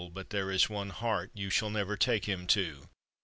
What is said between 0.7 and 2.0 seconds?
heart you Shall never